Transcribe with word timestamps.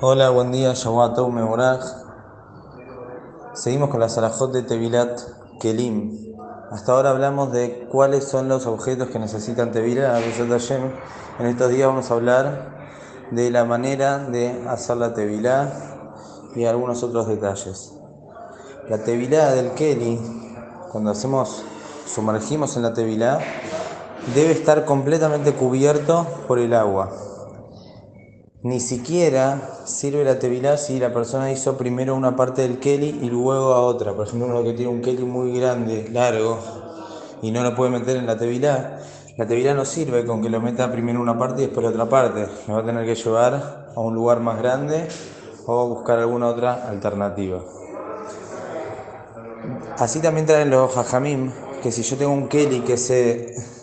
Hola, 0.00 0.30
buen 0.30 0.52
día, 0.52 0.72
Shawatou 0.72 1.30
Meboraj. 1.30 1.84
Seguimos 3.52 3.90
con 3.90 4.00
la 4.00 4.08
Salahot 4.08 4.50
de 4.50 4.62
Tevilat 4.62 5.20
Kelim. 5.60 6.34
Hasta 6.70 6.92
ahora 6.92 7.10
hablamos 7.10 7.52
de 7.52 7.86
cuáles 7.92 8.24
son 8.24 8.48
los 8.48 8.64
objetos 8.64 9.08
que 9.08 9.18
necesitan 9.18 9.72
Tevilat. 9.72 10.22
En 11.38 11.46
estos 11.46 11.70
días 11.70 11.88
vamos 11.88 12.10
a 12.10 12.14
hablar 12.14 12.88
de 13.30 13.50
la 13.50 13.66
manera 13.66 14.18
de 14.18 14.66
hacer 14.66 14.96
la 14.96 15.12
Tevilat 15.12 15.70
y 16.54 16.64
algunos 16.64 17.02
otros 17.02 17.28
detalles. 17.28 17.92
La 18.88 19.04
Tevilat 19.04 19.56
del 19.56 19.72
Keli, 19.72 20.18
cuando 20.90 21.10
hacemos, 21.10 21.62
sumergimos 22.06 22.76
en 22.78 22.82
la 22.82 22.94
Tevilat, 22.94 23.42
debe 24.34 24.52
estar 24.52 24.86
completamente 24.86 25.52
cubierto 25.52 26.26
por 26.48 26.58
el 26.58 26.72
agua. 26.72 27.25
Ni 28.66 28.80
siquiera 28.80 29.60
sirve 29.84 30.24
la 30.24 30.40
tevilá 30.40 30.76
si 30.76 30.98
la 30.98 31.12
persona 31.12 31.52
hizo 31.52 31.76
primero 31.76 32.16
una 32.16 32.34
parte 32.34 32.62
del 32.62 32.80
keli 32.80 33.20
y 33.22 33.30
luego 33.30 33.72
a 33.72 33.80
otra. 33.80 34.12
Por 34.12 34.26
ejemplo, 34.26 34.48
uno 34.48 34.64
que 34.64 34.72
tiene 34.72 34.90
un 34.90 35.00
keli 35.00 35.22
muy 35.22 35.56
grande, 35.56 36.08
largo, 36.10 36.58
y 37.42 37.52
no 37.52 37.62
lo 37.62 37.76
puede 37.76 37.92
meter 37.92 38.16
en 38.16 38.26
la 38.26 38.36
tevilá. 38.36 38.98
La 39.36 39.46
tevilá 39.46 39.72
no 39.72 39.84
sirve 39.84 40.26
con 40.26 40.42
que 40.42 40.50
lo 40.50 40.60
meta 40.60 40.90
primero 40.90 41.20
una 41.20 41.38
parte 41.38 41.62
y 41.62 41.66
después 41.66 41.84
la 41.84 41.90
otra 41.90 42.08
parte. 42.08 42.48
Lo 42.66 42.74
va 42.74 42.80
a 42.80 42.84
tener 42.84 43.06
que 43.06 43.14
llevar 43.14 43.92
a 43.94 44.00
un 44.00 44.16
lugar 44.16 44.40
más 44.40 44.58
grande 44.58 45.06
o 45.66 45.86
buscar 45.86 46.18
alguna 46.18 46.48
otra 46.48 46.88
alternativa. 46.88 47.60
Así 49.96 50.18
también 50.18 50.44
traen 50.44 50.70
los 50.70 50.92
jajamim 50.92 51.52
que 51.84 51.92
si 51.92 52.02
yo 52.02 52.16
tengo 52.16 52.32
un 52.32 52.48
keli 52.48 52.80
que 52.80 52.96
se 52.96 53.75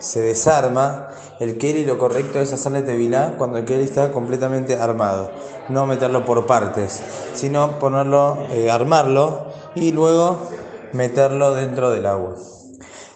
se 0.00 0.20
desarma, 0.20 1.08
el 1.38 1.58
keli 1.58 1.84
lo 1.84 1.98
correcto 1.98 2.40
es 2.40 2.52
hacerle 2.52 2.82
tevilá 2.82 3.34
cuando 3.38 3.58
el 3.58 3.64
keli 3.64 3.84
está 3.84 4.10
completamente 4.10 4.74
armado. 4.76 5.30
No 5.68 5.86
meterlo 5.86 6.24
por 6.24 6.46
partes, 6.46 7.00
sino 7.34 7.78
ponerlo, 7.78 8.38
eh, 8.50 8.70
armarlo 8.70 9.46
y 9.74 9.92
luego 9.92 10.38
meterlo 10.92 11.54
dentro 11.54 11.90
del 11.90 12.06
agua. 12.06 12.34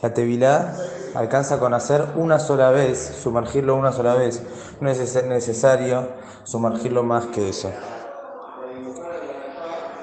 La 0.03 0.13
tevilá 0.13 0.77
alcanza 1.15 1.59
con 1.59 1.75
hacer 1.75 2.05
una 2.17 2.39
sola 2.39 2.71
vez, 2.71 3.19
sumergirlo 3.23 3.75
una 3.75 3.93
sola 3.93 4.15
vez. 4.15 4.43
No 4.81 4.91
es 4.91 5.25
necesario 5.25 6.09
sumergirlo 6.45 7.03
más 7.03 7.27
que 7.27 7.49
eso. 7.49 7.71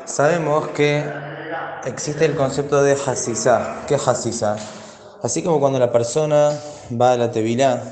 Sabemos 0.06 0.70
que 0.70 1.06
existe 1.86 2.26
el 2.26 2.36
concepto 2.36 2.82
de 2.84 2.94
hasisa. 2.94 3.84
¿Qué 3.88 3.96
es? 3.96 4.44
Así 5.24 5.44
como 5.44 5.60
cuando 5.60 5.78
la 5.78 5.92
persona 5.92 6.52
va 7.00 7.14
a 7.14 7.18
la 7.18 7.32
tevilá, 7.32 7.84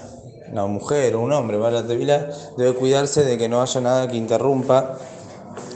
una 0.52 0.66
mujer 0.66 1.16
o 1.16 1.22
un 1.22 1.32
hombre 1.32 1.58
va 1.58 1.68
a 1.70 1.72
la 1.72 1.88
tevilá, 1.88 2.30
debe 2.58 2.74
cuidarse 2.74 3.24
de 3.24 3.38
que 3.38 3.50
no 3.50 3.62
haya 3.62 3.82
nada 3.82 4.08
que 4.08 4.18
interrumpa 4.18 4.98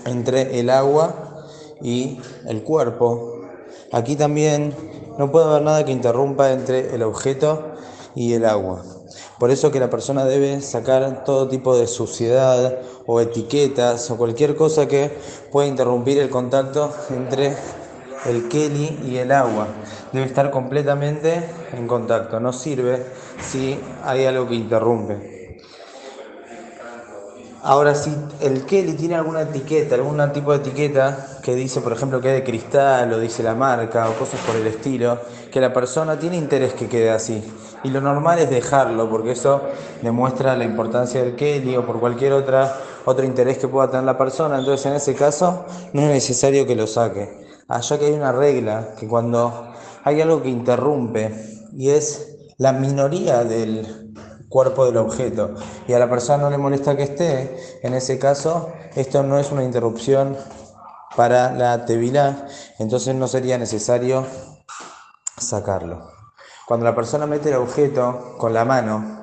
entre 0.05 0.59
el 0.59 0.69
agua 0.69 1.45
y 1.81 2.19
el 2.47 2.63
cuerpo. 2.63 3.41
Aquí 3.91 4.15
también 4.15 4.73
no 5.17 5.31
puede 5.31 5.45
haber 5.45 5.61
nada 5.61 5.85
que 5.85 5.91
interrumpa 5.91 6.51
entre 6.51 6.95
el 6.95 7.03
objeto 7.03 7.73
y 8.15 8.33
el 8.33 8.45
agua. 8.45 8.83
Por 9.39 9.51
eso 9.51 9.71
que 9.71 9.79
la 9.79 9.89
persona 9.89 10.25
debe 10.25 10.61
sacar 10.61 11.23
todo 11.25 11.47
tipo 11.47 11.75
de 11.75 11.87
suciedad 11.87 12.79
o 13.05 13.19
etiquetas 13.19 14.09
o 14.09 14.17
cualquier 14.17 14.55
cosa 14.55 14.87
que 14.87 15.11
pueda 15.51 15.67
interrumpir 15.67 16.17
el 16.19 16.29
contacto 16.29 16.91
entre 17.09 17.55
el 18.25 18.47
keli 18.47 18.99
y 19.05 19.17
el 19.17 19.31
agua. 19.31 19.67
Debe 20.11 20.25
estar 20.25 20.51
completamente 20.51 21.43
en 21.73 21.87
contacto. 21.87 22.39
No 22.39 22.53
sirve 22.53 23.05
si 23.41 23.79
hay 24.03 24.25
algo 24.25 24.47
que 24.47 24.55
interrumpe. 24.55 25.33
Ahora, 27.65 27.95
si 27.95 28.13
el 28.41 28.65
keli 28.65 28.91
tiene 28.93 29.15
alguna 29.15 29.43
etiqueta, 29.43 29.95
algún 29.95 30.19
tipo 30.33 30.51
de 30.51 30.57
etiqueta 30.57 31.39
que 31.41 31.55
dice, 31.55 31.79
por 31.79 31.93
ejemplo, 31.93 32.19
que 32.19 32.27
es 32.27 32.33
de 32.35 32.43
cristal 32.43 33.13
o 33.13 33.19
dice 33.19 33.41
la 33.41 33.55
marca 33.55 34.09
o 34.09 34.13
cosas 34.15 34.41
por 34.41 34.57
el 34.57 34.67
estilo, 34.67 35.17
que 35.49 35.61
la 35.61 35.71
persona 35.71 36.19
tiene 36.19 36.35
interés 36.35 36.73
que 36.73 36.89
quede 36.89 37.09
así. 37.09 37.41
Y 37.85 37.89
lo 37.89 38.01
normal 38.01 38.39
es 38.39 38.49
dejarlo, 38.49 39.09
porque 39.09 39.31
eso 39.31 39.61
demuestra 40.01 40.57
la 40.57 40.65
importancia 40.65 41.23
del 41.23 41.35
keli 41.35 41.77
o 41.77 41.85
por 41.85 42.01
cualquier 42.01 42.33
otra, 42.33 42.75
otro 43.05 43.23
interés 43.23 43.57
que 43.59 43.69
pueda 43.69 43.89
tener 43.89 44.03
la 44.03 44.17
persona. 44.17 44.59
Entonces, 44.59 44.85
en 44.85 44.93
ese 44.95 45.15
caso, 45.15 45.65
no 45.93 46.01
es 46.01 46.07
necesario 46.09 46.67
que 46.67 46.75
lo 46.75 46.85
saque 46.85 47.42
allá 47.67 47.99
que 47.99 48.05
hay 48.05 48.13
una 48.13 48.31
regla 48.31 48.95
que 48.99 49.07
cuando 49.07 49.73
hay 50.03 50.21
algo 50.21 50.41
que 50.41 50.49
interrumpe 50.49 51.33
y 51.73 51.89
es 51.89 52.53
la 52.57 52.73
minoría 52.73 53.43
del 53.43 54.13
cuerpo 54.49 54.85
del 54.85 54.97
objeto 54.97 55.55
y 55.87 55.93
a 55.93 55.99
la 55.99 56.09
persona 56.09 56.43
no 56.43 56.49
le 56.49 56.57
molesta 56.57 56.95
que 56.95 57.03
esté, 57.03 57.57
en 57.81 57.93
ese 57.93 58.19
caso 58.19 58.71
esto 58.95 59.23
no 59.23 59.39
es 59.39 59.51
una 59.51 59.63
interrupción 59.63 60.37
para 61.15 61.51
la 61.53 61.85
tevilá, 61.85 62.47
entonces 62.79 63.15
no 63.15 63.27
sería 63.27 63.57
necesario 63.57 64.25
sacarlo. 65.37 66.11
Cuando 66.67 66.85
la 66.85 66.95
persona 66.95 67.25
mete 67.25 67.49
el 67.49 67.55
objeto 67.55 68.35
con 68.37 68.53
la 68.53 68.65
mano 68.65 69.22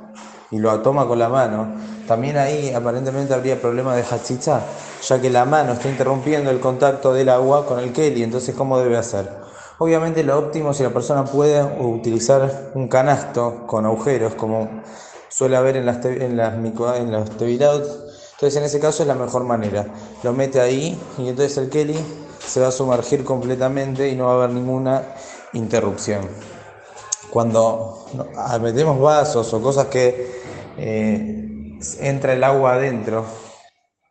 y 0.51 0.59
lo 0.59 0.81
toma 0.81 1.07
con 1.07 1.19
la 1.19 1.29
mano, 1.29 1.69
también 2.07 2.37
ahí 2.37 2.73
aparentemente 2.75 3.35
habría 3.35 3.61
problema 3.61 3.95
de 3.95 4.03
hachicha, 4.03 4.63
ya 5.07 5.21
que 5.21 5.31
la 5.31 5.45
mano 5.45 5.73
está 5.73 5.89
interrumpiendo 5.89 6.51
el 6.51 6.61
contacto 6.61 7.13
del 7.13 7.29
agua 7.29 7.67
con 7.67 7.79
el 7.79 7.93
keli, 7.93 8.23
entonces 8.23 8.55
¿cómo 8.55 8.79
debe 8.79 8.97
hacer? 8.97 9.29
Obviamente 9.79 10.23
lo 10.25 10.39
óptimo 10.39 10.75
si 10.75 10.83
la 10.83 10.91
persona 10.91 11.25
puede 11.25 11.63
utilizar 11.63 12.73
un 12.75 12.89
canasto 12.89 13.67
con 13.67 13.87
agujeros, 13.87 14.35
como 14.35 14.69
suele 15.29 15.57
haber 15.57 15.77
en 15.77 15.87
las, 15.87 16.05
en 16.05 16.37
las, 16.37 16.55
en 16.55 17.13
los 17.13 17.31
entonces 18.41 18.57
en 18.57 18.65
ese 18.65 18.81
caso 18.81 19.03
es 19.03 19.07
la 19.07 19.15
mejor 19.15 19.45
manera. 19.45 19.85
Lo 20.23 20.33
mete 20.33 20.63
ahí 20.63 20.99
y 21.19 21.29
entonces 21.29 21.59
el 21.59 21.69
keli 21.69 21.97
se 22.47 22.59
va 22.59 22.69
a 22.69 22.73
sumergir 22.73 23.23
completamente 23.23 24.09
y 24.09 24.17
no 24.17 24.27
va 24.27 24.33
a 24.33 24.35
haber 24.37 24.51
ninguna 24.51 25.03
interrupción. 25.53 26.27
Cuando 27.29 28.07
metemos 28.63 28.99
vasos 28.99 29.53
o 29.53 29.61
cosas 29.61 29.89
que 29.89 30.40
eh, 30.81 31.79
entra 32.01 32.33
el 32.33 32.43
agua 32.43 32.75
adentro, 32.75 33.27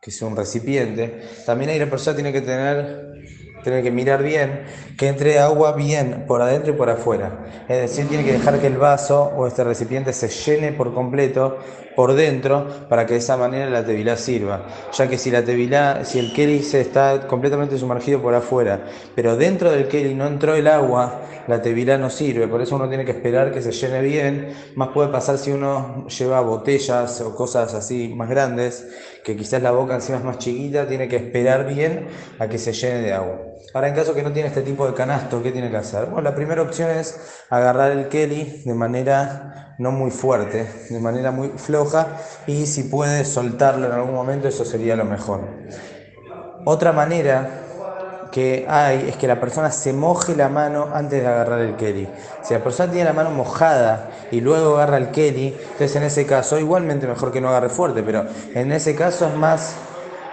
que 0.00 0.10
es 0.10 0.22
un 0.22 0.36
recipiente, 0.36 1.22
también 1.44 1.70
ahí 1.70 1.78
la 1.78 1.90
persona 1.90 2.14
tiene 2.14 2.32
que 2.32 2.40
tener, 2.40 3.12
tiene 3.62 3.82
que 3.82 3.90
mirar 3.90 4.22
bien 4.22 4.62
que 4.96 5.08
entre 5.08 5.38
agua 5.38 5.72
bien 5.72 6.24
por 6.26 6.40
adentro 6.40 6.72
y 6.72 6.76
por 6.76 6.88
afuera. 6.88 7.44
Es 7.68 7.80
decir, 7.80 8.08
tiene 8.08 8.24
que 8.24 8.32
dejar 8.32 8.60
que 8.60 8.68
el 8.68 8.78
vaso 8.78 9.24
o 9.36 9.46
este 9.46 9.64
recipiente 9.64 10.12
se 10.12 10.28
llene 10.28 10.72
por 10.72 10.94
completo 10.94 11.58
por 12.00 12.14
dentro 12.14 12.66
para 12.88 13.04
que 13.04 13.12
de 13.12 13.18
esa 13.18 13.36
manera 13.36 13.68
la 13.68 13.84
tevilá 13.84 14.16
sirva. 14.16 14.64
Ya 14.90 15.06
que 15.06 15.18
si 15.18 15.30
la 15.30 15.44
tevilá, 15.44 16.02
si 16.02 16.18
el 16.18 16.32
keli 16.32 16.62
se 16.62 16.80
está 16.80 17.26
completamente 17.26 17.76
sumergido 17.76 18.22
por 18.22 18.34
afuera, 18.34 18.86
pero 19.14 19.36
dentro 19.36 19.70
del 19.70 19.86
keli 19.86 20.14
no 20.14 20.26
entró 20.26 20.54
el 20.54 20.66
agua, 20.66 21.20
la 21.46 21.60
tevilá 21.60 21.98
no 21.98 22.08
sirve. 22.08 22.48
Por 22.48 22.62
eso 22.62 22.76
uno 22.76 22.88
tiene 22.88 23.04
que 23.04 23.10
esperar 23.10 23.52
que 23.52 23.60
se 23.60 23.72
llene 23.72 24.00
bien. 24.00 24.48
Más 24.76 24.88
puede 24.94 25.10
pasar 25.10 25.36
si 25.36 25.52
uno 25.52 26.06
lleva 26.08 26.40
botellas 26.40 27.20
o 27.20 27.36
cosas 27.36 27.74
así 27.74 28.14
más 28.16 28.30
grandes, 28.30 28.88
que 29.22 29.36
quizás 29.36 29.60
la 29.60 29.70
boca 29.70 29.94
encima 29.94 30.16
es 30.16 30.24
más 30.24 30.38
chiquita, 30.38 30.88
tiene 30.88 31.06
que 31.06 31.16
esperar 31.16 31.66
bien 31.66 32.06
a 32.38 32.48
que 32.48 32.56
se 32.56 32.72
llene 32.72 33.00
de 33.02 33.12
agua. 33.12 33.42
Ahora, 33.74 33.88
en 33.88 33.94
caso 33.94 34.14
que 34.14 34.22
no 34.22 34.32
tiene 34.32 34.48
este 34.48 34.62
tipo 34.62 34.86
de 34.86 34.94
canasto, 34.94 35.42
¿qué 35.42 35.52
tiene 35.52 35.70
que 35.70 35.76
hacer? 35.76 36.06
Bueno, 36.06 36.22
la 36.22 36.34
primera 36.34 36.62
opción 36.62 36.88
es 36.88 37.44
agarrar 37.50 37.92
el 37.92 38.08
keli 38.08 38.62
de 38.64 38.72
manera 38.72 39.76
no 39.80 39.92
muy 39.92 40.10
fuerte, 40.10 40.66
de 40.90 41.00
manera 41.00 41.30
muy 41.30 41.48
floja 41.56 41.89
y 42.46 42.66
si 42.66 42.84
puede 42.84 43.24
soltarlo 43.24 43.86
en 43.86 43.92
algún 43.92 44.14
momento 44.14 44.48
eso 44.48 44.64
sería 44.64 44.96
lo 44.96 45.04
mejor. 45.04 45.40
Otra 46.64 46.92
manera 46.92 47.48
que 48.30 48.66
hay 48.68 49.08
es 49.08 49.16
que 49.16 49.26
la 49.26 49.40
persona 49.40 49.70
se 49.70 49.92
moje 49.92 50.36
la 50.36 50.48
mano 50.48 50.88
antes 50.92 51.20
de 51.20 51.26
agarrar 51.26 51.60
el 51.60 51.76
keli. 51.76 52.08
Si 52.42 52.54
la 52.54 52.62
persona 52.62 52.90
tiene 52.90 53.06
la 53.06 53.12
mano 53.12 53.30
mojada 53.30 54.10
y 54.30 54.40
luego 54.40 54.76
agarra 54.76 54.98
el 54.98 55.10
keli, 55.10 55.48
entonces 55.48 55.96
en 55.96 56.04
ese 56.04 56.26
caso, 56.26 56.58
igualmente 56.58 57.06
mejor 57.06 57.32
que 57.32 57.40
no 57.40 57.48
agarre 57.48 57.70
fuerte, 57.70 58.02
pero 58.02 58.24
en 58.54 58.72
ese 58.72 58.94
caso 58.94 59.26
es 59.26 59.34
más 59.34 59.74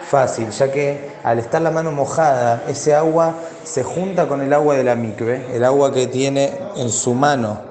fácil, 0.07 0.49
ya 0.51 0.71
que 0.71 1.11
al 1.23 1.39
estar 1.39 1.61
la 1.61 1.71
mano 1.71 1.91
mojada, 1.91 2.63
ese 2.67 2.95
agua 2.95 3.35
se 3.63 3.83
junta 3.83 4.27
con 4.27 4.41
el 4.41 4.53
agua 4.53 4.75
de 4.75 4.83
la 4.83 4.95
mikve, 4.95 5.47
el 5.53 5.65
agua 5.65 5.91
que 5.91 6.07
tiene 6.07 6.57
en 6.77 6.89
su 6.89 7.13
mano 7.13 7.66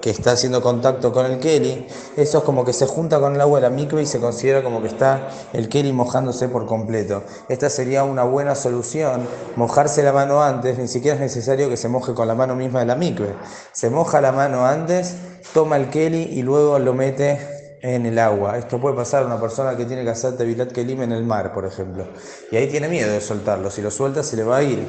que 0.00 0.10
está 0.10 0.32
haciendo 0.32 0.62
contacto 0.62 1.12
con 1.12 1.26
el 1.26 1.38
Kelly, 1.38 1.86
eso 2.16 2.38
es 2.38 2.44
como 2.44 2.64
que 2.64 2.72
se 2.72 2.86
junta 2.86 3.20
con 3.20 3.34
el 3.34 3.40
agua 3.40 3.60
de 3.60 3.68
la 3.68 3.74
micro 3.74 4.00
y 4.00 4.06
se 4.06 4.20
considera 4.20 4.62
como 4.62 4.80
que 4.80 4.88
está 4.88 5.28
el 5.52 5.68
Kelly 5.68 5.92
mojándose 5.92 6.48
por 6.48 6.66
completo. 6.66 7.22
Esta 7.48 7.68
sería 7.70 8.04
una 8.04 8.24
buena 8.24 8.54
solución, 8.54 9.26
mojarse 9.56 10.02
la 10.02 10.12
mano 10.12 10.42
antes, 10.42 10.78
ni 10.78 10.88
siquiera 10.88 11.16
es 11.16 11.20
necesario 11.20 11.68
que 11.68 11.76
se 11.76 11.88
moje 11.88 12.14
con 12.14 12.28
la 12.28 12.34
mano 12.34 12.54
misma 12.54 12.80
de 12.80 12.86
la 12.86 12.94
micro. 12.94 13.26
Se 13.72 13.90
moja 13.90 14.20
la 14.20 14.32
mano 14.32 14.66
antes, 14.66 15.16
toma 15.52 15.76
el 15.76 15.90
Kelly 15.90 16.22
y 16.32 16.42
luego 16.42 16.78
lo 16.78 16.94
mete 16.94 17.60
en 17.82 18.06
el 18.06 18.18
agua. 18.18 18.58
Esto 18.58 18.80
puede 18.80 18.96
pasar 18.96 19.22
a 19.22 19.26
una 19.26 19.40
persona 19.40 19.76
que 19.76 19.84
tiene 19.84 20.04
que 20.04 20.10
hacer 20.10 20.36
Tevilat 20.36 20.72
Kelim 20.72 21.02
en 21.02 21.12
el 21.12 21.24
mar, 21.24 21.52
por 21.52 21.64
ejemplo. 21.64 22.06
Y 22.50 22.56
ahí 22.56 22.68
tiene 22.68 22.88
miedo 22.88 23.12
de 23.12 23.20
soltarlo. 23.20 23.70
Si 23.70 23.82
lo 23.82 23.90
suelta, 23.90 24.22
se 24.22 24.36
le 24.36 24.44
va 24.44 24.58
a 24.58 24.62
ir. 24.62 24.84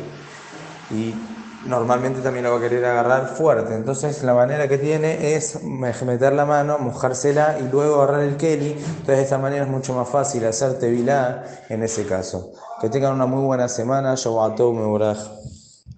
Normalmente 1.66 2.22
también 2.22 2.46
lo 2.46 2.52
va 2.52 2.58
a 2.58 2.62
querer 2.62 2.84
agarrar 2.86 3.28
fuerte. 3.28 3.76
Entonces 3.76 4.24
la 4.24 4.34
manera 4.34 4.68
que 4.68 4.78
tiene 4.78 5.36
es 5.36 5.62
meter 5.64 6.34
la 6.34 6.46
mano, 6.46 6.78
mojársela 6.80 7.58
y 7.60 7.70
luego 7.72 8.02
agarrar 8.02 8.22
el 8.22 8.38
Kelly. 8.38 8.72
Entonces 8.72 9.18
de 9.18 9.22
esta 9.22 9.38
manera 9.38 9.64
es 9.64 9.70
mucho 9.70 9.94
más 9.94 10.10
fácil 10.10 10.46
hacer 10.46 10.80
tevilá 10.80 11.44
en 11.70 11.84
ese 11.84 12.06
caso. 12.06 12.54
Que 12.80 12.90
tengan 12.90 13.14
una 13.14 13.26
muy 13.26 13.44
buena 13.44 13.68
semana. 13.68 14.16
Yo 14.16 14.44
a 14.44 14.56
todo 14.56 14.74
me 14.74 15.41